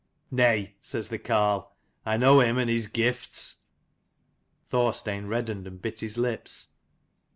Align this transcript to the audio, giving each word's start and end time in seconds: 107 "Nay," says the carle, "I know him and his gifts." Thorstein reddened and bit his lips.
107 0.31 0.35
"Nay," 0.63 0.75
says 0.79 1.09
the 1.09 1.19
carle, 1.19 1.75
"I 2.07 2.17
know 2.17 2.39
him 2.39 2.57
and 2.57 2.67
his 2.71 2.87
gifts." 2.87 3.57
Thorstein 4.67 5.27
reddened 5.27 5.67
and 5.67 5.79
bit 5.79 5.99
his 5.99 6.17
lips. 6.17 6.69